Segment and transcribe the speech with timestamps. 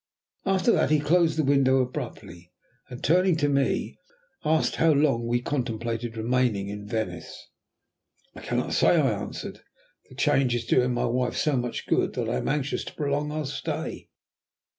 [0.47, 2.51] After that he closed the window abruptly,
[2.89, 3.99] and turning to me,
[4.43, 7.49] asked how long we contemplated remaining in Venice.
[8.33, 9.59] "I cannot say yet," I answered,
[10.09, 13.31] "the change is doing my wife so much good that I am anxious to prolong
[13.31, 14.09] our stay.